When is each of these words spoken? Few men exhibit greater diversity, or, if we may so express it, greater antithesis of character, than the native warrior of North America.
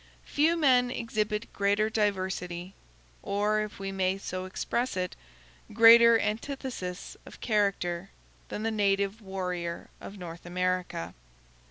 Few 0.25 0.57
men 0.57 0.89
exhibit 0.89 1.53
greater 1.53 1.87
diversity, 1.87 2.73
or, 3.21 3.61
if 3.61 3.77
we 3.77 3.91
may 3.91 4.17
so 4.17 4.45
express 4.45 4.97
it, 4.97 5.15
greater 5.73 6.19
antithesis 6.19 7.15
of 7.23 7.39
character, 7.39 8.09
than 8.49 8.63
the 8.63 8.71
native 8.71 9.21
warrior 9.21 9.91
of 10.01 10.17
North 10.17 10.43
America. 10.43 11.13